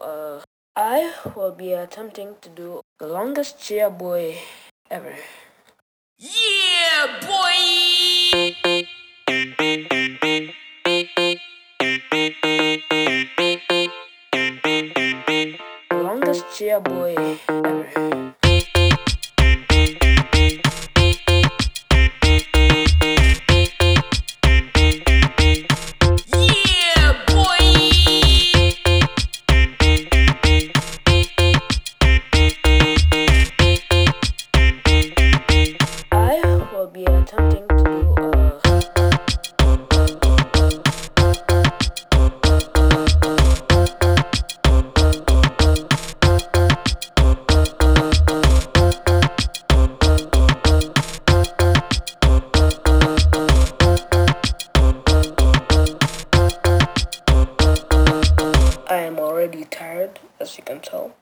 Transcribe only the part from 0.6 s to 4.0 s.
I will be attempting to do the longest yeah